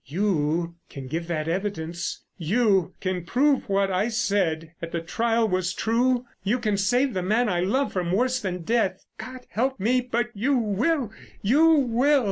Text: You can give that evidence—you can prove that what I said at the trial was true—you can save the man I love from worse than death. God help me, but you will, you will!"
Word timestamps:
You 0.07 0.77
can 0.89 1.05
give 1.05 1.27
that 1.27 1.47
evidence—you 1.47 2.95
can 3.01 3.23
prove 3.23 3.59
that 3.59 3.69
what 3.69 3.91
I 3.91 4.07
said 4.07 4.71
at 4.81 4.91
the 4.91 4.99
trial 4.99 5.47
was 5.47 5.75
true—you 5.75 6.57
can 6.57 6.75
save 6.75 7.13
the 7.13 7.21
man 7.21 7.47
I 7.47 7.59
love 7.59 7.93
from 7.93 8.11
worse 8.11 8.39
than 8.39 8.63
death. 8.63 9.05
God 9.19 9.45
help 9.49 9.79
me, 9.79 10.01
but 10.01 10.31
you 10.33 10.55
will, 10.57 11.11
you 11.43 11.67
will!" 11.69 12.19